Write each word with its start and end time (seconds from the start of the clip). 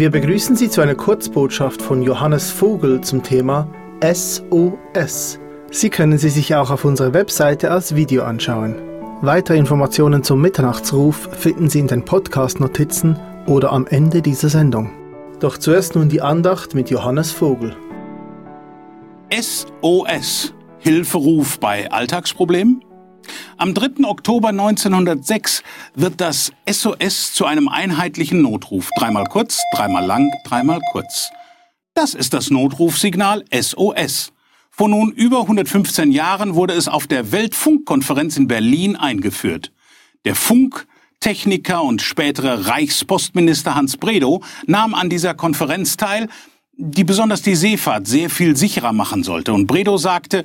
Wir 0.00 0.10
begrüßen 0.10 0.56
Sie 0.56 0.70
zu 0.70 0.80
einer 0.80 0.94
Kurzbotschaft 0.94 1.82
von 1.82 2.00
Johannes 2.00 2.50
Vogel 2.50 3.02
zum 3.02 3.22
Thema 3.22 3.68
SOS. 4.02 5.38
Sie 5.70 5.90
können 5.90 6.16
sie 6.16 6.30
sich 6.30 6.54
auch 6.54 6.70
auf 6.70 6.86
unserer 6.86 7.12
Webseite 7.12 7.70
als 7.70 7.94
Video 7.94 8.22
anschauen. 8.22 8.76
Weitere 9.20 9.58
Informationen 9.58 10.22
zum 10.22 10.40
Mitternachtsruf 10.40 11.28
finden 11.32 11.68
Sie 11.68 11.80
in 11.80 11.86
den 11.86 12.02
Podcast-Notizen 12.02 13.18
oder 13.46 13.72
am 13.72 13.86
Ende 13.86 14.22
dieser 14.22 14.48
Sendung. 14.48 14.90
Doch 15.38 15.58
zuerst 15.58 15.96
nun 15.96 16.08
die 16.08 16.22
Andacht 16.22 16.74
mit 16.74 16.88
Johannes 16.88 17.30
Vogel. 17.30 17.76
SOS 19.30 20.54
Hilferuf 20.78 21.60
bei 21.60 21.92
Alltagsproblemen? 21.92 22.82
Am 23.56 23.74
3. 23.74 24.04
Oktober 24.04 24.48
1906 24.48 25.62
wird 25.94 26.20
das 26.20 26.52
SOS 26.68 27.32
zu 27.32 27.46
einem 27.46 27.68
einheitlichen 27.68 28.42
Notruf. 28.42 28.90
Dreimal 28.98 29.24
kurz, 29.24 29.60
dreimal 29.74 30.04
lang, 30.04 30.30
dreimal 30.44 30.80
kurz. 30.92 31.30
Das 31.94 32.14
ist 32.14 32.32
das 32.32 32.50
Notrufsignal 32.50 33.44
SOS. 33.52 34.32
Vor 34.70 34.88
nun 34.88 35.12
über 35.12 35.42
115 35.42 36.12
Jahren 36.12 36.54
wurde 36.54 36.74
es 36.74 36.88
auf 36.88 37.06
der 37.06 37.32
Weltfunkkonferenz 37.32 38.36
in 38.36 38.46
Berlin 38.46 38.96
eingeführt. 38.96 39.72
Der 40.24 40.34
Funktechniker 40.34 41.82
und 41.82 42.00
spätere 42.00 42.66
Reichspostminister 42.66 43.74
Hans 43.74 43.96
Bredow 43.96 44.42
nahm 44.66 44.94
an 44.94 45.10
dieser 45.10 45.34
Konferenz 45.34 45.96
teil, 45.96 46.28
die 46.76 47.04
besonders 47.04 47.42
die 47.42 47.56
Seefahrt 47.56 48.06
sehr 48.06 48.30
viel 48.30 48.56
sicherer 48.56 48.92
machen 48.92 49.22
sollte. 49.22 49.52
Und 49.52 49.66
Bredow 49.66 49.98
sagte, 49.98 50.44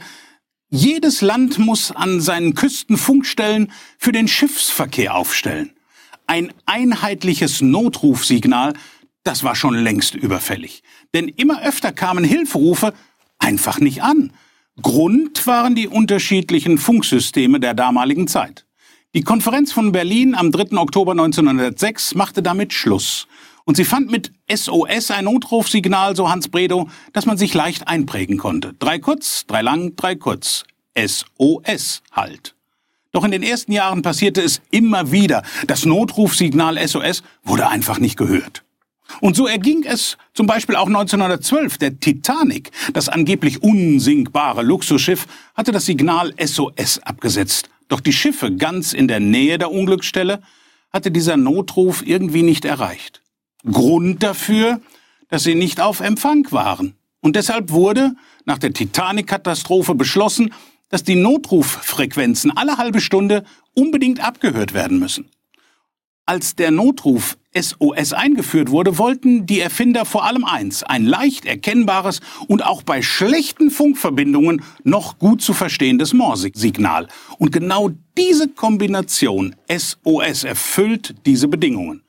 jedes 0.70 1.22
Land 1.22 1.60
muss 1.60 1.92
an 1.92 2.22
seinen 2.22 2.56
Küsten 2.56 2.98
Funkstellen 2.98 3.72
für 3.98 4.12
den 4.12 4.28
Schiffsverkehr 4.28 5.16
aufstellen. 5.16 5.72
Ein 6.28 6.52
einheitliches 6.66 7.62
Notrufsignal, 7.62 8.74
das 9.24 9.44
war 9.44 9.56
schon 9.56 9.76
längst 9.76 10.16
überfällig. 10.16 10.84
Denn 11.14 11.28
immer 11.28 11.62
öfter 11.64 11.92
kamen 11.92 12.24
Hilferufe 12.24 12.94
einfach 13.38 13.80
nicht 13.80 14.02
an. 14.02 14.34
Grund 14.82 15.46
waren 15.48 15.76
die 15.76 15.88
unterschiedlichen 15.88 16.78
Funksysteme 16.78 17.60
der 17.60 17.74
damaligen 17.74 18.28
Zeit. 18.28 18.66
Die 19.14 19.22
Konferenz 19.22 19.72
von 19.72 19.94
Berlin 19.94 20.36
am 20.36 20.52
3. 20.52 20.78
Oktober 20.78 21.14
1906 21.14 22.16
machte 22.16 22.44
damit 22.44 22.74
Schluss. 22.74 23.28
Und 23.66 23.78
sie 23.78 23.84
fand 23.84 24.12
mit 24.12 24.32
SOS 24.52 25.12
ein 25.12 25.26
Notrufsignal, 25.26 26.16
so 26.16 26.30
Hans 26.30 26.50
Bredow, 26.50 26.88
das 27.14 27.26
man 27.26 27.38
sich 27.38 27.54
leicht 27.54 27.88
einprägen 27.88 28.38
konnte. 28.38 28.74
Drei 28.78 29.00
kurz, 29.00 29.46
drei 29.48 29.62
lang, 29.62 29.96
drei 29.96 30.16
kurz. 30.16 30.64
SOS 30.96 32.04
halt. 32.12 32.56
Doch 33.12 33.24
in 33.24 33.32
den 33.32 33.44
ersten 33.44 33.72
Jahren 33.72 34.02
passierte 34.02 34.42
es 34.42 34.62
immer 34.72 35.12
wieder. 35.12 35.44
Das 35.68 35.86
Notrufsignal 35.86 36.78
SOS 36.88 37.24
wurde 37.44 37.68
einfach 37.68 38.00
nicht 38.00 38.18
gehört. 38.18 38.64
Und 39.22 39.36
so 39.36 39.48
erging 39.48 39.84
es 39.84 40.18
zum 40.34 40.48
Beispiel 40.48 40.76
auch 40.76 40.88
1912. 40.88 41.78
Der 41.78 42.00
Titanic, 42.00 42.72
das 42.94 43.10
angeblich 43.10 43.64
unsinkbare 43.64 44.64
Luxusschiff, 44.64 45.26
hatte 45.56 45.72
das 45.72 45.86
Signal 45.86 46.34
SOS 46.40 47.00
abgesetzt. 47.00 47.70
Doch 47.88 48.00
die 48.00 48.14
Schiffe 48.14 48.56
ganz 48.56 48.94
in 48.94 49.08
der 49.08 49.20
Nähe 49.20 49.58
der 49.58 49.72
Unglücksstelle 49.72 50.42
hatte 50.92 51.12
dieser 51.12 51.38
Notruf 51.38 52.06
irgendwie 52.06 52.44
nicht 52.44 52.66
erreicht. 52.66 53.22
Grund 53.66 54.24
dafür, 54.24 54.82
dass 55.30 55.44
sie 55.44 55.56
nicht 55.56 55.82
auf 55.82 56.00
Empfang 56.00 56.52
waren. 56.52 56.96
Und 57.22 57.36
deshalb 57.36 57.72
wurde 57.72 58.16
nach 58.46 58.60
der 58.60 58.74
Titanic-Katastrophe 58.74 59.96
beschlossen, 59.96 60.54
dass 60.90 61.04
die 61.04 61.16
Notruffrequenzen 61.16 62.56
alle 62.56 62.78
halbe 62.78 63.02
Stunde 63.02 63.44
unbedingt 63.74 64.24
abgehört 64.24 64.74
werden 64.74 65.00
müssen. 65.00 65.30
Als 66.28 66.56
der 66.56 66.72
Notruf 66.72 67.38
SOS 67.54 68.14
eingeführt 68.14 68.70
wurde, 68.72 68.98
wollten 68.98 69.46
die 69.46 69.60
Erfinder 69.60 70.06
vor 70.06 70.26
allem 70.26 70.44
eins, 70.44 70.84
ein 70.84 71.06
leicht 71.06 71.46
erkennbares 71.46 72.20
und 72.48 72.66
auch 72.66 72.82
bei 72.82 73.02
schlechten 73.02 73.70
Funkverbindungen 73.70 74.64
noch 74.84 75.20
gut 75.20 75.42
zu 75.42 75.54
verstehendes 75.54 76.14
Morse-Signal. 76.14 77.08
Und 77.38 77.52
genau 77.52 77.92
diese 78.18 78.48
Kombination 78.48 79.56
SOS 79.70 80.44
erfüllt 80.44 81.16
diese 81.26 81.48
Bedingungen. 81.48 82.05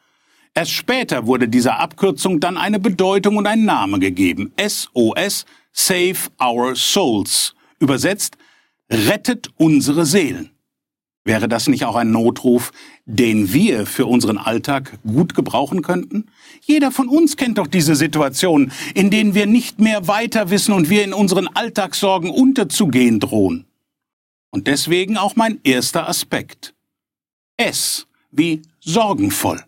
Erst 0.57 0.73
später 0.73 1.27
wurde 1.27 1.51
dieser 1.51 1.81
Abkürzung 1.81 2.41
dann 2.41 2.57
eine 2.57 2.81
Bedeutung 2.81 3.37
und 3.37 3.47
ein 3.47 3.67
Name 3.67 3.99
gegeben. 3.99 4.55
SOS, 4.59 5.45
Save 5.71 6.17
Our 6.43 6.75
Souls. 6.75 7.55
Übersetzt, 7.79 8.39
rettet 8.91 9.51
unsere 9.59 10.07
Seelen. 10.07 10.53
Wäre 11.27 11.47
das 11.47 11.69
nicht 11.69 11.85
auch 11.85 11.95
ein 11.95 12.11
Notruf, 12.11 12.73
den 13.05 13.53
wir 13.53 13.85
für 13.85 14.07
unseren 14.07 14.39
Alltag 14.39 14.99
gut 15.07 15.35
gebrauchen 15.35 15.83
könnten? 15.83 16.31
Jeder 16.63 16.91
von 16.91 17.09
uns 17.09 17.37
kennt 17.37 17.59
doch 17.59 17.67
diese 17.67 17.95
Situation, 17.95 18.73
in 18.95 19.11
denen 19.11 19.35
wir 19.35 19.45
nicht 19.45 19.79
mehr 19.79 20.09
weiter 20.09 20.49
wissen 20.49 20.73
und 20.73 20.89
wir 20.89 21.05
in 21.05 21.13
unseren 21.13 21.49
Alltagssorgen 21.49 22.31
unterzugehen 22.31 23.21
drohen. 23.21 23.67
Und 24.51 24.69
deswegen 24.69 25.19
auch 25.19 25.37
mein 25.37 25.61
erster 25.65 26.09
Aspekt. 26.09 26.73
S 27.59 28.07
wie 28.31 28.63
sorgenvoll. 28.81 29.63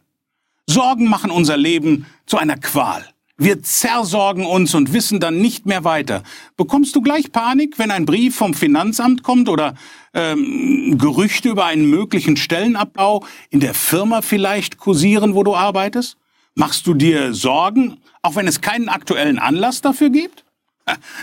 Sorgen 0.71 1.09
machen 1.09 1.31
unser 1.31 1.56
Leben 1.56 2.05
zu 2.27 2.37
einer 2.37 2.59
Qual. 2.59 3.03
Wir 3.39 3.62
zersorgen 3.62 4.45
uns 4.45 4.75
und 4.75 4.93
wissen 4.93 5.19
dann 5.19 5.41
nicht 5.41 5.65
mehr 5.65 5.83
weiter. 5.84 6.23
Bekommst 6.59 6.95
du 6.95 7.01
gleich 7.01 7.33
Panik, 7.33 7.79
wenn 7.79 7.91
ein 7.91 8.05
Brief 8.05 8.37
vom 8.37 8.53
Finanzamt 8.53 9.23
kommt 9.23 9.49
oder 9.49 9.77
ähm, 10.12 10.99
Gerüchte 10.99 11.49
über 11.49 11.65
einen 11.65 11.89
möglichen 11.89 12.37
Stellenabbau 12.37 13.25
in 13.49 13.61
der 13.61 13.73
Firma 13.73 14.21
vielleicht 14.21 14.77
kursieren, 14.77 15.34
wo 15.34 15.43
du 15.43 15.55
arbeitest? 15.55 16.19
Machst 16.55 16.87
du 16.87 16.93
dir 16.93 17.33
Sorgen, 17.33 17.97
auch 18.21 18.37
wenn 18.37 18.47
es 18.47 18.61
keinen 18.61 18.91
aktuellen 18.91 19.39
Anlass 19.39 19.81
dafür 19.81 20.11
gibt? 20.11 20.45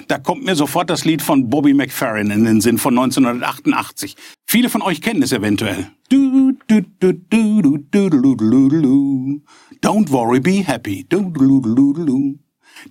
Da 0.07 0.17
kommt 0.17 0.43
mir 0.43 0.55
sofort 0.55 0.89
das 0.89 1.05
Lied 1.05 1.21
von 1.21 1.49
Bobby 1.49 1.73
McFerrin 1.73 2.31
in 2.31 2.45
den 2.45 2.61
Sinn 2.61 2.77
von 2.77 2.97
1988. 2.97 4.15
Viele 4.45 4.69
von 4.69 4.81
euch 4.81 5.01
kennen 5.01 5.23
es 5.23 5.31
eventuell. 5.31 5.87
Don't 9.81 10.11
worry, 10.11 10.39
be 10.39 10.63
happy. 10.65 11.05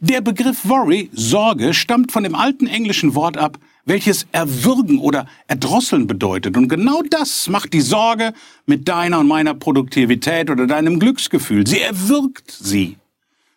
Der 0.00 0.20
Begriff 0.20 0.68
worry, 0.68 1.10
Sorge, 1.12 1.74
stammt 1.74 2.10
von 2.12 2.24
dem 2.24 2.34
alten 2.34 2.66
englischen 2.66 3.14
Wort 3.14 3.36
ab, 3.36 3.58
welches 3.84 4.26
erwürgen 4.32 4.98
oder 4.98 5.26
erdrosseln 5.46 6.06
bedeutet. 6.06 6.56
Und 6.56 6.68
genau 6.68 7.02
das 7.02 7.48
macht 7.48 7.72
die 7.74 7.82
Sorge 7.82 8.32
mit 8.66 8.88
deiner 8.88 9.20
und 9.20 9.28
meiner 9.28 9.54
Produktivität 9.54 10.50
oder 10.50 10.66
deinem 10.66 10.98
Glücksgefühl. 10.98 11.66
Sie 11.66 11.80
erwürgt 11.80 12.50
sie. 12.50 12.96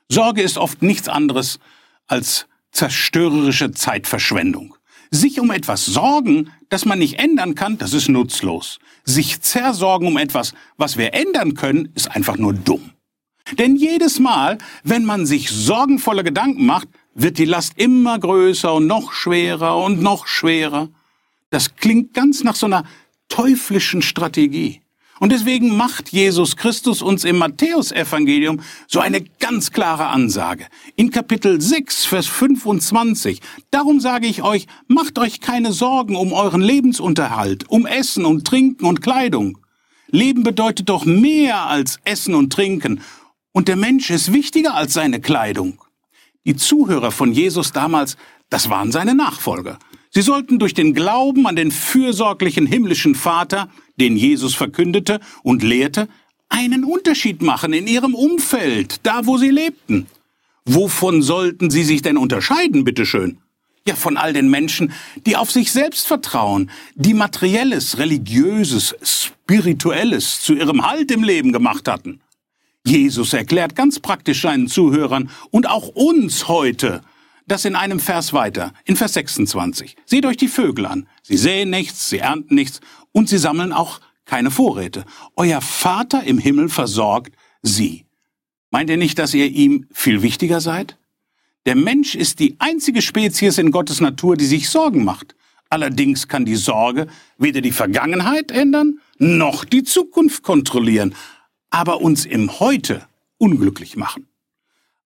Sorge 0.09 0.41
ist 0.41 0.57
oft 0.57 0.81
nichts 0.81 1.07
anderes 1.09 1.59
als 2.07 2.47
zerstörerische 2.71 3.71
Zeitverschwendung. 3.71 4.75
Sich 5.09 5.39
um 5.39 5.51
etwas 5.51 5.85
sorgen, 5.85 6.51
das 6.69 6.85
man 6.85 6.99
nicht 6.99 7.19
ändern 7.19 7.55
kann, 7.55 7.77
das 7.77 7.93
ist 7.93 8.09
nutzlos. 8.09 8.79
Sich 9.05 9.41
zersorgen 9.41 10.07
um 10.07 10.17
etwas, 10.17 10.53
was 10.75 10.97
wir 10.97 11.13
ändern 11.13 11.53
können, 11.53 11.91
ist 11.95 12.11
einfach 12.11 12.37
nur 12.37 12.53
dumm. 12.53 12.91
Denn 13.57 13.77
jedes 13.77 14.19
Mal, 14.19 14.57
wenn 14.83 15.05
man 15.05 15.25
sich 15.25 15.49
sorgenvolle 15.49 16.23
Gedanken 16.23 16.65
macht, 16.65 16.89
wird 17.13 17.37
die 17.37 17.45
Last 17.45 17.73
immer 17.77 18.19
größer 18.19 18.73
und 18.73 18.87
noch 18.87 19.13
schwerer 19.13 19.77
und 19.77 20.01
noch 20.01 20.27
schwerer. 20.27 20.89
Das 21.49 21.75
klingt 21.75 22.13
ganz 22.13 22.43
nach 22.43 22.55
so 22.55 22.65
einer 22.65 22.83
teuflischen 23.29 24.01
Strategie. 24.01 24.81
Und 25.19 25.31
deswegen 25.31 25.75
macht 25.75 26.09
Jesus 26.09 26.55
Christus 26.55 27.01
uns 27.01 27.23
im 27.23 27.37
Matthäusevangelium 27.37 28.61
so 28.87 28.99
eine 28.99 29.21
ganz 29.21 29.71
klare 29.71 30.07
Ansage. 30.07 30.67
In 30.95 31.11
Kapitel 31.11 31.59
6, 31.59 32.05
Vers 32.05 32.27
25. 32.27 33.41
Darum 33.71 33.99
sage 33.99 34.27
ich 34.27 34.43
euch, 34.43 34.67
macht 34.87 35.19
euch 35.19 35.41
keine 35.41 35.73
Sorgen 35.73 36.15
um 36.15 36.33
euren 36.33 36.61
Lebensunterhalt, 36.61 37.69
um 37.69 37.85
Essen 37.85 38.25
und 38.25 38.45
Trinken 38.45 38.85
und 38.85 39.01
Kleidung. 39.01 39.57
Leben 40.09 40.43
bedeutet 40.43 40.89
doch 40.89 41.05
mehr 41.05 41.65
als 41.67 41.99
Essen 42.03 42.35
und 42.35 42.53
Trinken. 42.53 43.01
Und 43.51 43.67
der 43.67 43.75
Mensch 43.75 44.09
ist 44.09 44.31
wichtiger 44.33 44.75
als 44.75 44.93
seine 44.93 45.19
Kleidung. 45.19 45.81
Die 46.45 46.55
Zuhörer 46.55 47.11
von 47.11 47.33
Jesus 47.33 47.71
damals, 47.71 48.15
das 48.49 48.69
waren 48.69 48.91
seine 48.91 49.15
Nachfolger. 49.15 49.79
Sie 50.11 50.21
sollten 50.21 50.59
durch 50.59 50.73
den 50.73 50.93
Glauben 50.93 51.47
an 51.47 51.55
den 51.55 51.71
fürsorglichen 51.71 52.65
himmlischen 52.65 53.15
Vater, 53.15 53.69
den 53.99 54.15
Jesus 54.15 54.55
verkündete 54.55 55.19
und 55.43 55.63
lehrte, 55.63 56.07
einen 56.49 56.83
Unterschied 56.83 57.41
machen 57.41 57.73
in 57.73 57.87
ihrem 57.87 58.15
Umfeld, 58.15 59.01
da 59.03 59.25
wo 59.25 59.37
sie 59.37 59.49
lebten. 59.49 60.07
Wovon 60.65 61.21
sollten 61.21 61.69
sie 61.69 61.83
sich 61.83 62.01
denn 62.01 62.17
unterscheiden, 62.17 62.83
bitteschön? 62.83 63.37
Ja, 63.87 63.95
von 63.95 64.17
all 64.17 64.33
den 64.33 64.49
Menschen, 64.49 64.91
die 65.25 65.37
auf 65.37 65.49
sich 65.49 65.71
selbst 65.71 66.07
vertrauen, 66.07 66.69
die 66.95 67.13
materielles, 67.13 67.97
religiöses, 67.97 68.95
spirituelles 69.01 70.41
zu 70.41 70.55
ihrem 70.55 70.85
Halt 70.85 71.09
im 71.11 71.23
Leben 71.23 71.53
gemacht 71.53 71.87
hatten. 71.87 72.19
Jesus 72.85 73.33
erklärt 73.33 73.75
ganz 73.75 73.99
praktisch 73.99 74.41
seinen 74.41 74.67
Zuhörern 74.67 75.29
und 75.51 75.69
auch 75.69 75.87
uns 75.87 76.49
heute, 76.49 77.01
das 77.47 77.65
in 77.65 77.75
einem 77.75 77.99
Vers 77.99 78.33
weiter, 78.33 78.73
in 78.85 78.95
Vers 78.95 79.13
26. 79.13 79.95
Seht 80.05 80.25
euch 80.25 80.37
die 80.37 80.49
Vögel 80.49 80.85
an. 80.85 81.07
Sie 81.23 81.37
säen 81.37 81.69
nichts, 81.69 82.09
sie 82.09 82.19
ernten 82.19 82.55
nichts 82.55 82.81
und 83.13 83.29
sie 83.29 83.37
sammeln 83.37 83.73
auch 83.73 83.99
keine 84.25 84.51
Vorräte. 84.51 85.05
Euer 85.35 85.61
Vater 85.61 86.23
im 86.23 86.37
Himmel 86.37 86.69
versorgt 86.69 87.35
sie. 87.61 88.05
Meint 88.69 88.89
ihr 88.89 88.97
nicht, 88.97 89.17
dass 89.17 89.33
ihr 89.33 89.47
ihm 89.47 89.87
viel 89.93 90.21
wichtiger 90.21 90.59
seid? 90.59 90.97
Der 91.65 91.75
Mensch 91.75 92.15
ist 92.15 92.39
die 92.39 92.57
einzige 92.59 93.01
Spezies 93.01 93.57
in 93.57 93.71
Gottes 93.71 94.01
Natur, 94.01 94.35
die 94.35 94.45
sich 94.45 94.69
Sorgen 94.69 95.03
macht. 95.03 95.35
Allerdings 95.69 96.27
kann 96.27 96.45
die 96.45 96.55
Sorge 96.55 97.07
weder 97.37 97.61
die 97.61 97.71
Vergangenheit 97.71 98.51
ändern, 98.51 98.99
noch 99.17 99.65
die 99.65 99.83
Zukunft 99.83 100.43
kontrollieren, 100.43 101.15
aber 101.69 102.01
uns 102.01 102.25
im 102.25 102.59
Heute 102.59 103.05
unglücklich 103.37 103.97
machen. 103.97 104.27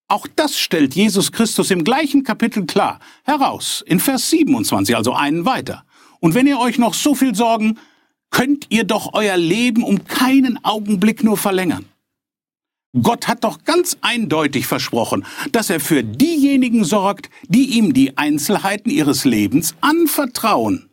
Auch 0.08 0.26
das 0.36 0.58
stellt 0.58 0.94
Jesus 0.94 1.32
Christus 1.32 1.70
im 1.70 1.84
gleichen 1.84 2.22
Kapitel 2.22 2.66
klar 2.66 3.00
heraus, 3.24 3.82
in 3.86 4.00
Vers 4.00 4.28
27, 4.30 4.96
also 4.96 5.14
einen 5.14 5.44
weiter. 5.44 5.84
Und 6.20 6.34
wenn 6.34 6.46
ihr 6.46 6.58
euch 6.58 6.78
noch 6.78 6.94
so 6.94 7.14
viel 7.14 7.34
sorgen, 7.34 7.78
könnt 8.30 8.66
ihr 8.70 8.84
doch 8.84 9.14
euer 9.14 9.36
Leben 9.36 9.82
um 9.82 10.04
keinen 10.04 10.64
Augenblick 10.64 11.24
nur 11.24 11.36
verlängern. 11.36 11.86
Gott 13.00 13.26
hat 13.26 13.44
doch 13.44 13.64
ganz 13.64 13.96
eindeutig 14.02 14.66
versprochen, 14.66 15.24
dass 15.50 15.70
er 15.70 15.80
für 15.80 16.02
diejenigen 16.02 16.84
sorgt, 16.84 17.30
die 17.48 17.78
ihm 17.78 17.94
die 17.94 18.18
Einzelheiten 18.18 18.90
ihres 18.90 19.24
Lebens 19.24 19.74
anvertrauen. 19.80 20.90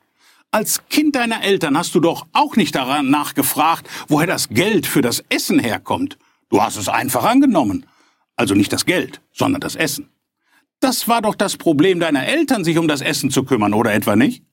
Als 0.52 0.88
Kind 0.90 1.16
deiner 1.16 1.44
Eltern 1.44 1.78
hast 1.78 1.94
du 1.94 2.00
doch 2.00 2.26
auch 2.32 2.56
nicht 2.56 2.74
daran 2.74 3.10
nachgefragt, 3.10 3.88
woher 4.08 4.28
das 4.28 4.48
Geld 4.50 4.88
für 4.88 5.02
das 5.02 5.24
Essen 5.30 5.60
herkommt. 5.60 6.18
Du 6.50 6.62
hast 6.64 6.78
es 6.78 6.88
einfach 6.88 7.26
angenommen. 7.26 7.86
Also 8.40 8.56
nicht 8.56 8.72
das 8.72 8.86
Geld, 8.86 9.20
sondern 9.34 9.60
das 9.60 9.76
Essen. 9.76 10.08
Das 10.80 11.10
war 11.10 11.22
doch 11.22 11.36
das 11.36 11.58
Problem 11.58 12.00
deiner 12.00 12.26
Eltern, 12.26 12.64
sich 12.64 12.78
um 12.78 12.88
das 12.88 13.02
Essen 13.02 13.32
zu 13.32 13.44
kümmern, 13.44 13.74
oder 13.74 13.94
etwa 13.94 14.16
nicht? 14.16 14.46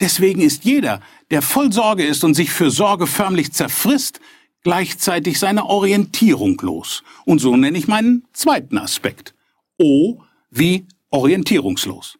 Deswegen 0.00 0.40
ist 0.40 0.64
jeder, 0.64 1.02
der 1.30 1.42
voll 1.42 1.70
Sorge 1.70 2.06
ist 2.06 2.24
und 2.24 2.32
sich 2.32 2.48
für 2.48 2.70
Sorge 2.70 3.06
förmlich 3.06 3.52
zerfrisst, 3.52 4.20
gleichzeitig 4.62 5.38
seine 5.38 5.66
Orientierung 5.66 6.58
los. 6.62 7.02
Und 7.26 7.40
so 7.40 7.54
nenne 7.58 7.76
ich 7.76 7.88
meinen 7.88 8.24
zweiten 8.32 8.78
Aspekt. 8.78 9.34
O 9.78 10.22
wie 10.50 10.86
orientierungslos. 11.10 12.16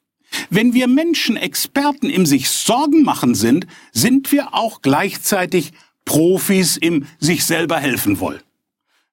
Wenn 0.50 0.74
wir 0.74 0.86
Menschen 0.86 1.38
Experten 1.38 2.10
im 2.10 2.26
sich 2.26 2.50
Sorgen 2.50 3.04
machen 3.04 3.34
sind, 3.34 3.66
sind 3.92 4.32
wir 4.32 4.52
auch 4.52 4.82
gleichzeitig 4.82 5.72
Profis 6.04 6.76
im 6.76 7.06
sich 7.20 7.46
selber 7.46 7.78
helfen 7.78 8.20
wollen. 8.20 8.42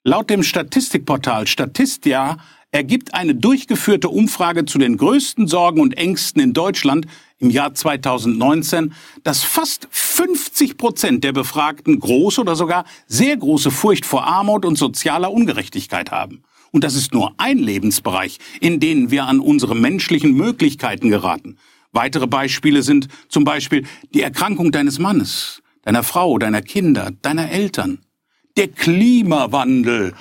Laut 0.04 0.32
dem 0.32 0.42
Statistikportal 0.42 1.46
Statistia 1.46 2.38
ergibt 2.72 3.14
eine 3.14 3.36
durchgeführte 3.36 4.10
Umfrage 4.10 4.66
zu 4.66 4.80
den 4.80 4.98
größten 4.98 5.46
Sorgen 5.46 5.80
und 5.80 5.96
Ängsten 5.96 6.42
in 6.42 6.54
Deutschland 6.54 7.06
im 7.38 7.52
Jahr 7.52 7.76
2019, 7.76 8.96
dass 9.24 9.44
fast 9.44 9.88
50 9.92 10.78
Prozent 10.78 11.24
der 11.24 11.34
Befragten 11.34 12.00
große 12.00 12.42
oder 12.42 12.56
sogar 12.56 12.86
sehr 13.06 13.38
große 13.38 13.70
Furcht 13.70 14.08
vor 14.08 14.26
Armut 14.26 14.66
und 14.66 14.76
sozialer 14.76 15.32
Ungerechtigkeit 15.32 16.10
haben. 16.10 16.42
Und 16.72 16.84
das 16.84 16.96
ist 16.96 17.14
nur 17.14 17.36
ein 17.38 17.60
Lebensbereich, 17.60 18.40
in 18.60 18.80
den 18.80 19.12
wir 19.12 19.26
an 19.26 19.40
unsere 19.40 19.76
menschlichen 19.76 20.34
Möglichkeiten 20.34 21.12
geraten. 21.12 21.60
Weitere 21.92 22.26
Beispiele 22.26 22.82
sind 22.82 23.08
zum 23.30 23.44
Beispiel 23.44 23.86
die 24.16 24.24
Erkrankung 24.24 24.72
deines 24.72 24.98
Mannes, 24.98 25.62
deiner 25.84 26.02
Frau, 26.02 26.40
deiner 26.40 26.64
Kinder, 26.64 27.12
deiner 27.22 27.52
Eltern 27.52 28.00
der 28.58 28.68
Klimawandel, 28.68 30.14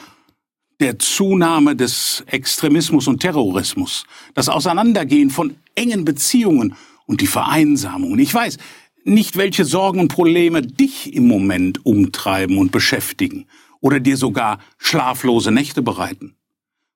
der 0.81 0.99
Zunahme 0.99 1.77
des 1.77 2.25
Extremismus 2.27 3.07
und 3.07 3.21
Terrorismus, 3.21 4.05
das 4.35 4.49
Auseinandergehen 4.49 5.31
von 5.31 5.57
engen 5.75 6.05
Beziehungen 6.05 6.75
und 7.07 7.21
die 7.21 7.27
Vereinsamung. 7.27 8.19
Ich 8.19 8.33
weiß 8.33 8.57
nicht, 9.05 9.37
welche 9.37 9.65
Sorgen 9.65 10.01
und 10.01 10.09
Probleme 10.09 10.63
dich 10.63 11.15
im 11.15 11.27
Moment 11.29 11.85
umtreiben 11.85 12.59
und 12.59 12.73
beschäftigen 12.73 13.47
oder 13.81 14.01
dir 14.01 14.17
sogar 14.17 14.59
schlaflose 14.79 15.51
Nächte 15.51 15.83
bereiten. 15.83 16.37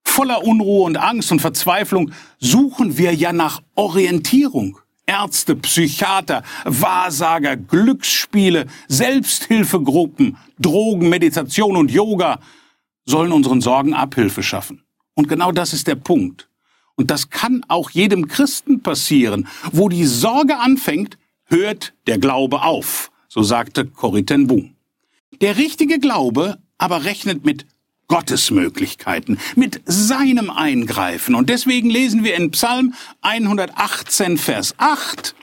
Voller 0.04 0.44
Unruhe 0.44 0.84
und 0.84 0.96
Angst 0.96 1.32
und 1.32 1.40
Verzweiflung 1.40 2.12
suchen 2.38 2.98
wir 2.98 3.14
ja 3.14 3.32
nach 3.32 3.62
Orientierung. 3.74 4.78
Ärzte, 5.06 5.56
Psychiater, 5.56 6.42
Wahrsager, 6.64 7.56
Glücksspiele, 7.56 8.66
Selbsthilfegruppen, 8.88 10.36
Drogen, 10.58 11.08
Meditation 11.08 11.76
und 11.76 11.90
Yoga 11.90 12.40
sollen 13.04 13.32
unseren 13.32 13.60
Sorgen 13.60 13.94
Abhilfe 13.94 14.42
schaffen. 14.42 14.82
Und 15.14 15.28
genau 15.28 15.52
das 15.52 15.72
ist 15.72 15.86
der 15.86 15.96
Punkt. 15.96 16.48
Und 16.96 17.10
das 17.10 17.30
kann 17.30 17.64
auch 17.68 17.90
jedem 17.90 18.28
Christen 18.28 18.82
passieren. 18.82 19.48
Wo 19.72 19.88
die 19.88 20.06
Sorge 20.06 20.58
anfängt, 20.58 21.18
hört 21.44 21.92
der 22.06 22.18
Glaube 22.18 22.62
auf, 22.62 23.10
so 23.28 23.42
sagte 23.42 23.86
Corrie 23.86 24.24
ten 24.24 24.46
Boom. 24.46 24.74
Der 25.40 25.56
richtige 25.58 25.98
Glaube 25.98 26.58
aber 26.78 27.04
rechnet 27.04 27.44
mit 27.44 27.66
Gottes 28.08 28.50
Möglichkeiten, 28.50 29.38
mit 29.56 29.80
seinem 29.86 30.50
Eingreifen. 30.50 31.34
Und 31.34 31.48
deswegen 31.50 31.90
lesen 31.90 32.24
wir 32.24 32.34
in 32.34 32.50
Psalm 32.50 32.94
118, 33.22 34.38
Vers 34.38 34.74
8, 34.78 35.34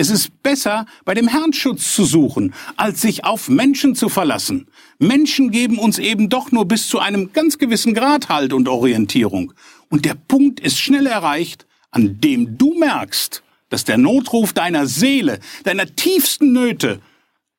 es 0.00 0.10
ist 0.10 0.44
besser, 0.44 0.86
bei 1.04 1.14
dem 1.14 1.26
Herrn 1.26 1.52
Schutz 1.52 1.92
zu 1.92 2.04
suchen, 2.04 2.54
als 2.76 3.00
sich 3.00 3.24
auf 3.24 3.48
Menschen 3.48 3.96
zu 3.96 4.08
verlassen. 4.08 4.68
Menschen 5.00 5.50
geben 5.50 5.76
uns 5.76 5.98
eben 5.98 6.28
doch 6.28 6.52
nur 6.52 6.66
bis 6.66 6.86
zu 6.86 7.00
einem 7.00 7.32
ganz 7.32 7.58
gewissen 7.58 7.94
Grad 7.94 8.28
Halt 8.28 8.52
und 8.52 8.68
Orientierung. 8.68 9.52
Und 9.88 10.04
der 10.04 10.14
Punkt 10.14 10.60
ist 10.60 10.78
schnell 10.78 11.08
erreicht, 11.08 11.66
an 11.90 12.20
dem 12.20 12.56
du 12.56 12.78
merkst, 12.78 13.42
dass 13.70 13.84
der 13.84 13.98
Notruf 13.98 14.52
deiner 14.52 14.86
Seele, 14.86 15.40
deiner 15.64 15.86
tiefsten 15.86 16.52
Nöte, 16.52 17.00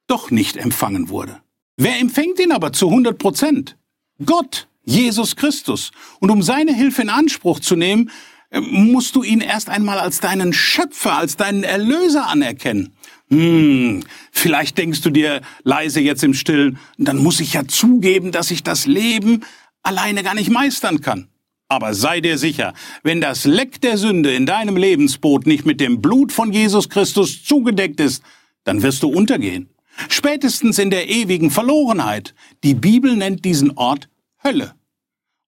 doch 0.08 0.32
nicht 0.32 0.56
empfangen 0.56 1.10
wurde. 1.10 1.42
Wer 1.76 2.00
empfängt 2.00 2.40
ihn 2.40 2.54
aber 2.54 2.72
zu 2.72 2.88
100 2.88 3.18
Prozent? 3.18 3.76
Gott, 4.26 4.68
Jesus 4.84 5.36
Christus. 5.36 5.92
Und 6.20 6.32
um 6.32 6.42
seine 6.42 6.74
Hilfe 6.74 7.02
in 7.02 7.10
Anspruch 7.10 7.60
zu 7.60 7.76
nehmen, 7.76 8.12
äh, 8.50 8.60
musst 8.60 9.16
du 9.16 9.24
ihn 9.24 9.42
erst 9.42 9.70
einmal 9.70 10.00
als 10.00 10.20
deinen 10.20 10.54
Schöpfer, 10.54 11.14
als 11.18 11.38
deinen 11.38 11.64
Erlöser 11.64 12.28
anerkennen. 12.28 12.94
Hm, 13.30 14.04
vielleicht 14.32 14.78
denkst 14.78 15.02
du 15.02 15.12
dir 15.12 15.42
leise 15.64 16.00
jetzt 16.00 16.24
im 16.24 16.34
Stillen, 16.34 16.80
dann 16.98 17.18
muss 17.18 17.40
ich 17.40 17.54
ja 17.54 17.68
zugeben, 17.68 18.32
dass 18.32 18.50
ich 18.50 18.64
das 18.64 18.88
Leben 18.88 19.46
alleine 19.84 20.24
gar 20.24 20.34
nicht 20.34 20.50
meistern 20.50 21.02
kann. 21.02 21.28
Aber 21.68 21.94
sei 21.94 22.20
dir 22.20 22.40
sicher, 22.40 22.74
wenn 23.04 23.22
das 23.22 23.46
Leck 23.46 23.80
der 23.82 23.98
Sünde 23.98 24.34
in 24.34 24.48
deinem 24.48 24.76
Lebensboot 24.76 25.46
nicht 25.46 25.68
mit 25.68 25.80
dem 25.80 26.02
Blut 26.02 26.32
von 26.32 26.52
Jesus 26.52 26.90
Christus 26.90 27.44
zugedeckt 27.44 28.00
ist, 28.00 28.24
dann 28.64 28.82
wirst 28.82 29.04
du 29.04 29.10
untergehen. 29.10 29.70
Spätestens 30.08 30.80
in 30.80 30.90
der 30.90 31.10
ewigen 31.10 31.52
Verlorenheit. 31.52 32.34
Die 32.64 32.74
Bibel 32.74 33.16
nennt 33.16 33.46
diesen 33.46 33.78
Ort 33.78 34.10
Hölle. 34.44 34.76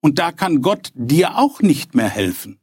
Und 0.01 0.19
da 0.19 0.31
kann 0.31 0.62
Gott 0.62 0.91
dir 0.95 1.38
auch 1.38 1.62
nicht 1.62 1.95
mehr 1.95 2.10
helfen. 2.10 2.60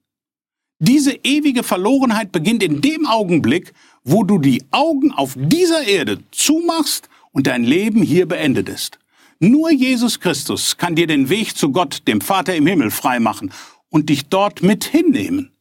Diese 0.81 1.13
ewige 1.25 1.65
Verlorenheit 1.65 2.31
beginnt 2.31 2.63
in 2.63 2.81
dem 2.81 3.07
Augenblick, 3.07 3.73
wo 4.05 4.23
du 4.23 4.39
die 4.39 4.63
Augen 4.71 5.13
auf 5.13 5.35
dieser 5.37 5.87
Erde 5.87 6.19
zumachst 6.31 7.09
und 7.33 7.47
dein 7.47 7.65
Leben 7.65 8.03
hier 8.03 8.27
beendet 8.27 8.69
ist. 8.69 8.99
Nur 9.41 9.71
Jesus 9.71 10.21
Christus 10.21 10.77
kann 10.77 10.95
dir 10.95 11.07
den 11.07 11.29
Weg 11.29 11.57
zu 11.57 11.71
Gott, 11.73 12.03
dem 12.07 12.21
Vater 12.21 12.55
im 12.55 12.67
Himmel, 12.67 12.91
freimachen 12.91 13.53
und 13.89 14.09
dich 14.09 14.27
dort 14.27 14.63
mit 14.63 14.85
hinnehmen. 14.85 15.53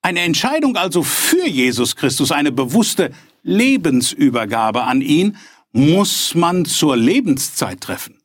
Eine 0.00 0.20
Entscheidung 0.20 0.76
also 0.76 1.02
für 1.02 1.46
Jesus 1.46 1.94
Christus, 1.94 2.32
eine 2.32 2.50
bewusste 2.52 3.12
Lebensübergabe 3.42 4.84
an 4.84 5.00
ihn, 5.00 5.36
muss 5.72 6.34
man 6.34 6.64
zur 6.64 6.96
Lebenszeit 6.96 7.80
treffen. 7.80 8.21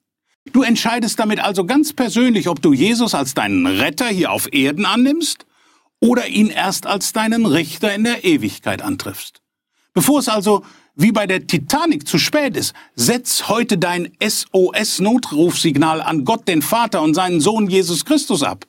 Du 0.58 0.64
entscheidest 0.64 1.20
damit 1.20 1.40
also 1.40 1.66
ganz 1.66 1.94
persönlich, 1.94 2.50
ob 2.50 2.64
du 2.64 2.74
Jesus 2.74 3.14
als 3.14 3.36
deinen 3.36 3.68
Retter 3.68 4.08
hier 4.08 4.32
auf 4.32 4.52
Erden 4.52 4.88
annimmst 4.88 5.46
oder 6.00 6.28
ihn 6.30 6.48
erst 6.48 6.88
als 6.88 7.14
deinen 7.14 7.46
Richter 7.46 7.94
in 7.94 8.04
der 8.04 8.26
Ewigkeit 8.26 8.82
antriffst. 8.82 9.44
Bevor 9.94 10.18
es 10.18 10.28
also 10.28 10.66
wie 10.96 11.12
bei 11.12 11.28
der 11.28 11.46
Titanic 11.46 12.08
zu 12.08 12.18
spät 12.18 12.58
ist, 12.58 12.74
setz 12.96 13.50
heute 13.50 13.78
dein 13.78 14.12
SOS-Notrufsignal 14.20 16.02
an 16.02 16.26
Gott, 16.26 16.48
den 16.48 16.64
Vater 16.64 17.04
und 17.04 17.14
seinen 17.14 17.40
Sohn 17.40 17.70
Jesus 17.70 18.04
Christus 18.04 18.42
ab. 18.42 18.66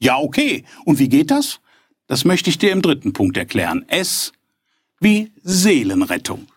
Ja, 0.00 0.18
okay. 0.18 0.66
Und 0.84 0.98
wie 0.98 1.08
geht 1.08 1.30
das? 1.30 1.60
Das 2.08 2.26
möchte 2.26 2.50
ich 2.50 2.58
dir 2.58 2.72
im 2.72 2.82
dritten 2.82 3.14
Punkt 3.14 3.38
erklären. 3.38 3.86
S 3.88 4.32
wie 5.00 5.32
Seelenrettung. 5.42 6.48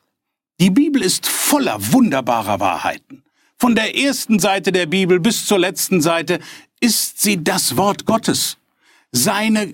Die 0.60 0.70
Bibel 0.70 1.02
ist 1.02 1.28
voller 1.28 1.78
wunderbarer 1.94 2.60
Wahrheiten. 2.60 3.25
Von 3.66 3.74
der 3.74 3.98
ersten 3.98 4.38
Seite 4.38 4.72
der 4.72 4.86
Bibel 4.86 5.20
bis 5.20 5.48
zur 5.48 5.58
letzten 5.58 6.00
Seite 6.00 6.40
ist 6.82 7.20
sie 7.20 7.44
das 7.44 7.78
Wort 7.78 8.06
Gottes. 8.06 8.60
Seine 9.12 9.74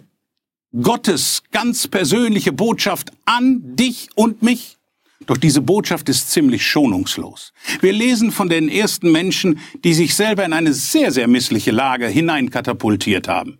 Gottes 0.82 1.44
ganz 1.52 1.90
persönliche 1.90 2.54
Botschaft 2.54 3.12
an 3.26 3.76
dich 3.76 4.08
und 4.16 4.44
mich. 4.44 4.78
Doch 5.26 5.36
diese 5.36 5.60
Botschaft 5.60 6.08
ist 6.08 6.32
ziemlich 6.32 6.66
schonungslos. 6.66 7.52
Wir 7.82 7.92
lesen 7.92 8.32
von 8.32 8.48
den 8.48 8.70
ersten 8.70 9.12
Menschen, 9.12 9.60
die 9.84 9.94
sich 9.94 10.16
selber 10.16 10.46
in 10.46 10.54
eine 10.54 10.72
sehr, 10.72 11.12
sehr 11.12 11.28
missliche 11.28 11.72
Lage 11.72 12.08
hineinkatapultiert 12.08 13.28
haben. 13.28 13.60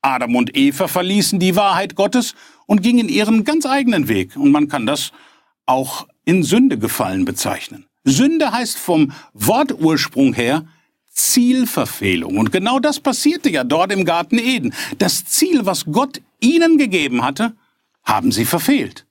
Adam 0.00 0.36
und 0.36 0.56
Eva 0.56 0.86
verließen 0.86 1.40
die 1.40 1.56
Wahrheit 1.56 1.96
Gottes 1.96 2.36
und 2.66 2.84
gingen 2.84 3.08
ihren 3.08 3.42
ganz 3.42 3.66
eigenen 3.66 4.06
Weg. 4.06 4.36
Und 4.36 4.52
man 4.52 4.68
kann 4.68 4.86
das 4.86 5.10
auch 5.66 6.06
in 6.24 6.44
Sünde 6.44 6.78
gefallen 6.78 7.24
bezeichnen. 7.24 7.86
Sünde 8.04 8.52
heißt 8.52 8.78
vom 8.78 9.12
Wortursprung 9.32 10.34
her 10.34 10.66
Zielverfehlung. 11.12 12.38
Und 12.38 12.52
genau 12.52 12.78
das 12.78 12.98
passierte 12.98 13.50
ja 13.50 13.64
dort 13.64 13.92
im 13.92 14.04
Garten 14.04 14.38
Eden. 14.38 14.74
Das 14.98 15.24
Ziel, 15.24 15.66
was 15.66 15.84
Gott 15.84 16.20
ihnen 16.40 16.78
gegeben 16.78 17.22
hatte, 17.22 17.54
haben 18.02 18.32
sie 18.32 18.44
verfehlt. 18.44 19.06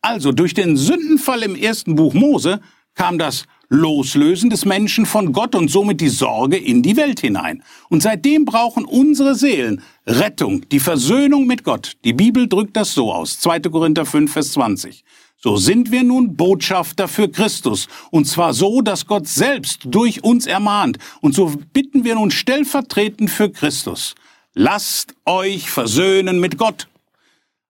Also 0.00 0.32
durch 0.32 0.54
den 0.54 0.76
Sündenfall 0.76 1.42
im 1.42 1.56
ersten 1.56 1.96
Buch 1.96 2.14
Mose 2.14 2.60
kam 2.94 3.18
das 3.18 3.44
Loslösen 3.70 4.48
des 4.48 4.64
Menschen 4.64 5.04
von 5.04 5.32
Gott 5.32 5.54
und 5.54 5.70
somit 5.70 6.00
die 6.00 6.08
Sorge 6.08 6.56
in 6.56 6.82
die 6.82 6.96
Welt 6.96 7.20
hinein. 7.20 7.62
Und 7.90 8.02
seitdem 8.02 8.44
brauchen 8.44 8.84
unsere 8.84 9.34
Seelen 9.34 9.82
Rettung, 10.06 10.68
die 10.70 10.80
Versöhnung 10.80 11.46
mit 11.46 11.64
Gott. 11.64 11.96
Die 12.04 12.14
Bibel 12.14 12.48
drückt 12.48 12.76
das 12.76 12.94
so 12.94 13.12
aus. 13.12 13.40
2. 13.40 13.60
Korinther 13.60 14.06
5, 14.06 14.32
Vers 14.32 14.52
20. 14.52 15.04
So 15.40 15.56
sind 15.56 15.92
wir 15.92 16.02
nun 16.02 16.34
Botschafter 16.34 17.06
für 17.06 17.28
Christus. 17.28 17.86
Und 18.10 18.24
zwar 18.26 18.54
so, 18.54 18.80
dass 18.80 19.06
Gott 19.06 19.28
selbst 19.28 19.82
durch 19.84 20.24
uns 20.24 20.46
ermahnt. 20.46 20.98
Und 21.20 21.34
so 21.34 21.54
bitten 21.72 22.02
wir 22.02 22.16
nun 22.16 22.32
stellvertretend 22.32 23.30
für 23.30 23.48
Christus. 23.48 24.16
Lasst 24.54 25.14
euch 25.24 25.70
versöhnen 25.70 26.40
mit 26.40 26.58
Gott. 26.58 26.88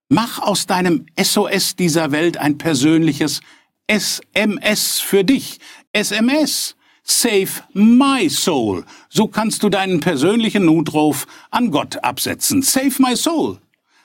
Mach 0.09 0.39
aus 0.39 0.67
deinem 0.67 1.05
SOS 1.21 1.77
dieser 1.77 2.11
Welt 2.11 2.39
ein 2.39 2.57
persönliches 2.57 3.43
SMS 3.87 5.01
für 5.01 5.23
dich. 5.23 5.59
SMS. 5.93 6.75
Save 7.03 7.49
my 7.75 8.31
soul. 8.31 8.85
So 9.11 9.29
kannst 9.29 9.63
du 9.63 9.69
deinen 9.69 10.01
persönlichen 10.01 10.65
Notruf 10.65 11.27
an 11.51 11.71
Gott 11.71 12.03
absetzen. 12.03 12.63
Save 12.63 12.95
my 12.99 13.15
soul. 13.15 13.59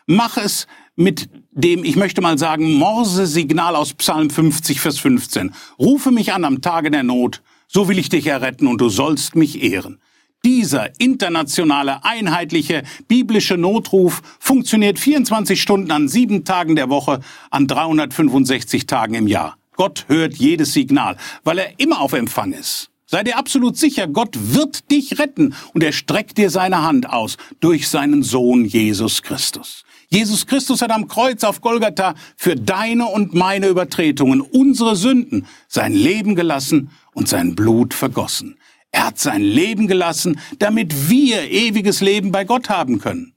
Mach 0.06 0.36
es 0.36 0.68
mit 0.96 1.30
dem, 1.56 1.84
ich 1.84 1.96
möchte 1.96 2.22
mal 2.22 2.38
sagen, 2.38 2.74
Morse-Signal 2.74 3.76
aus 3.76 3.94
Psalm 3.94 4.30
50, 4.30 4.80
Vers 4.80 5.00
15. 5.00 5.54
Rufe 5.80 6.12
mich 6.12 6.34
an 6.34 6.46
am 6.46 6.62
Tage 6.62 6.92
der 6.92 7.04
Not, 7.04 7.42
so 7.68 7.88
will 7.88 8.00
ich 8.00 8.10
dich 8.10 8.28
erretten 8.28 8.68
und 8.68 8.80
du 8.80 8.90
sollst 8.90 9.36
mich 9.36 9.62
ehren. 9.64 10.00
Dieser 10.46 11.00
internationale, 11.00 12.04
einheitliche, 12.04 12.84
biblische 13.08 13.56
Notruf 13.56 14.22
funktioniert 14.40 15.00
24 15.00 15.62
Stunden 15.62 15.92
an 15.92 16.10
sieben 16.10 16.44
Tagen 16.44 16.76
der 16.76 16.90
Woche, 16.90 17.22
an 17.50 17.68
365 17.68 18.86
Tagen 18.86 19.14
im 19.14 19.28
Jahr. 19.28 19.58
Gott 19.76 20.06
hört 20.08 20.36
jedes 20.36 20.74
Signal, 20.74 21.18
weil 21.44 21.60
er 21.60 21.80
immer 21.80 22.02
auf 22.02 22.14
Empfang 22.14 22.52
ist. 22.52 22.90
Sei 23.06 23.24
dir 23.24 23.38
absolut 23.38 23.78
sicher, 23.78 24.08
Gott 24.08 24.36
wird 24.38 24.92
dich 24.92 25.20
retten 25.20 25.56
und 25.74 25.84
er 25.84 25.94
streckt 25.94 26.38
dir 26.38 26.50
seine 26.50 26.82
Hand 26.82 27.10
aus 27.10 27.38
durch 27.60 27.88
seinen 27.88 28.24
Sohn 28.24 28.66
Jesus 28.66 29.22
Christus. 29.22 29.84
Jesus 30.14 30.46
Christus 30.46 30.84
hat 30.84 30.92
am 30.92 31.08
Kreuz 31.08 31.44
auf 31.44 31.60
Golgatha 31.60 32.14
für 32.38 32.56
deine 32.56 33.08
und 33.08 33.34
meine 33.34 33.68
Übertretungen, 33.68 34.42
unsere 34.42 34.96
Sünden, 34.96 35.48
sein 35.68 35.92
Leben 35.92 36.36
gelassen 36.36 36.92
und 37.16 37.28
sein 37.28 37.56
Blut 37.56 37.96
vergossen. 37.96 38.60
Er 38.92 39.08
hat 39.08 39.18
sein 39.18 39.42
Leben 39.42 39.88
gelassen, 39.88 40.40
damit 40.60 41.10
wir 41.10 41.50
ewiges 41.50 42.00
Leben 42.02 42.32
bei 42.32 42.44
Gott 42.44 42.70
haben 42.70 43.00
können. 43.00 43.34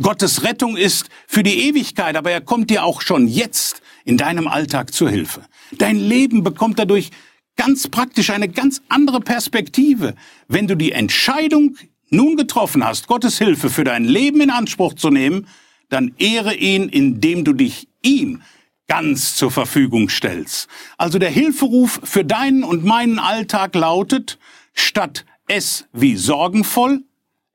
Gottes 0.00 0.44
Rettung 0.44 0.78
ist 0.78 1.10
für 1.26 1.42
die 1.42 1.68
Ewigkeit, 1.68 2.16
aber 2.16 2.30
er 2.30 2.40
kommt 2.40 2.70
dir 2.70 2.84
auch 2.84 3.02
schon 3.02 3.28
jetzt 3.28 3.82
in 4.06 4.16
deinem 4.16 4.48
Alltag 4.48 4.94
zur 4.94 5.10
Hilfe. 5.10 5.42
Dein 5.76 5.98
Leben 5.98 6.42
bekommt 6.42 6.78
dadurch 6.78 7.10
ganz 7.56 7.86
praktisch 7.88 8.30
eine 8.30 8.48
ganz 8.48 8.80
andere 8.88 9.20
Perspektive, 9.20 10.14
wenn 10.48 10.68
du 10.68 10.74
die 10.74 10.92
Entscheidung 10.92 11.76
nun 12.08 12.36
getroffen 12.36 12.82
hast, 12.82 13.08
Gottes 13.08 13.36
Hilfe 13.36 13.68
für 13.68 13.84
dein 13.84 14.04
Leben 14.04 14.40
in 14.40 14.48
Anspruch 14.48 14.94
zu 14.94 15.10
nehmen, 15.10 15.46
dann 15.94 16.14
ehre 16.18 16.54
ihn, 16.54 16.88
indem 16.88 17.44
du 17.44 17.52
dich 17.52 17.88
ihm 18.02 18.42
ganz 18.88 19.36
zur 19.36 19.50
Verfügung 19.50 20.08
stellst. 20.08 20.68
Also 20.98 21.18
der 21.18 21.30
Hilferuf 21.30 22.00
für 22.02 22.24
deinen 22.24 22.64
und 22.64 22.84
meinen 22.84 23.18
Alltag 23.18 23.74
lautet, 23.74 24.38
statt 24.74 25.24
S 25.46 25.86
wie 25.92 26.16
sorgenvoll, 26.16 27.02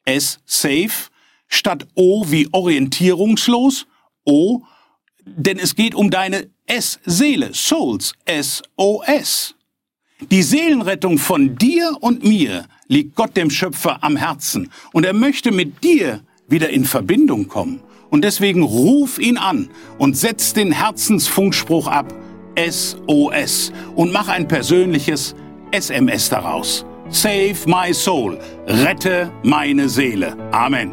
S 0.06 0.40
safe, 0.46 1.10
statt 1.48 1.88
O 1.96 2.26
wie 2.30 2.48
orientierungslos, 2.52 3.86
O 4.26 4.62
denn 5.26 5.60
es 5.60 5.76
geht 5.76 5.94
um 5.94 6.10
deine 6.10 6.50
S-Seele, 6.66 7.54
Souls, 7.54 8.14
S-O-S. 8.26 9.56
Die 10.32 10.44
Seelenrettung 10.44 11.18
von 11.18 11.56
dir 11.56 11.98
und 12.00 12.24
mir 12.24 12.66
liegt 12.88 13.16
Gott 13.16 13.38
dem 13.38 13.50
Schöpfer 13.50 14.04
am 14.04 14.16
Herzen 14.16 14.72
und 14.92 15.06
er 15.06 15.14
möchte 15.14 15.52
mit 15.52 15.84
dir 15.84 16.22
wieder 16.48 16.70
in 16.70 16.86
Verbindung 16.86 17.48
kommen. 17.48 17.82
Und 18.10 18.24
deswegen 18.24 18.64
ruf 18.64 19.20
ihn 19.20 19.38
an 19.38 19.70
und 19.98 20.18
setz 20.18 20.54
den 20.54 20.72
Herzensfunkspruch 20.72 21.88
ab, 21.88 22.14
SOS, 22.58 23.72
und 23.96 24.12
mach 24.12 24.28
ein 24.28 24.48
persönliches 24.48 25.36
SMS 25.72 26.30
daraus. 26.30 26.86
Save 27.10 27.56
my 27.66 27.94
soul, 27.94 28.38
rette 28.68 29.32
meine 29.44 29.90
Seele. 29.90 30.36
Amen. 30.52 30.92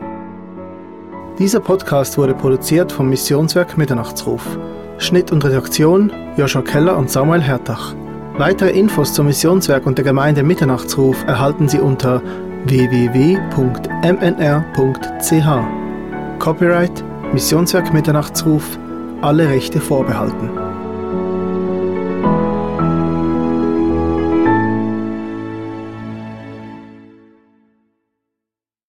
Dieser 1.39 1.61
Podcast 1.61 2.17
wurde 2.17 2.35
produziert 2.35 2.91
vom 2.91 3.11
Missionswerk 3.11 3.77
Mitternachtsruf. 3.77 4.59
Schnitt 4.99 5.31
und 5.33 5.45
Redaktion 5.45 6.11
Joshua 6.39 6.63
Keller 6.63 6.97
und 6.97 7.11
Samuel 7.11 7.43
Hertach. 7.43 7.95
Weitere 8.39 8.71
Infos 8.71 9.13
zum 9.13 9.27
Missionswerk 9.27 9.85
und 9.87 9.99
der 9.99 10.05
Gemeinde 10.05 10.43
Mitternachtsruf 10.43 11.23
erhalten 11.27 11.69
Sie 11.69 11.79
unter 11.79 12.23
www.mnr.ch. 12.65 13.47
Copyright 16.39 17.05
Missionswerk 17.33 17.93
Mitternachtsruf, 17.93 18.79
alle 19.23 19.49
Rechte 19.49 19.81
vorbehalten. 19.81 20.66